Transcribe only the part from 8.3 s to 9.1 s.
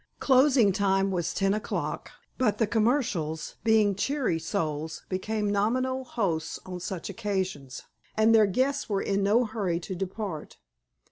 their guests were